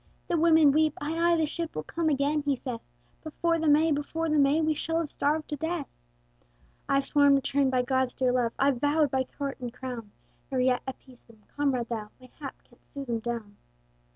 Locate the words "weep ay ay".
0.71-1.35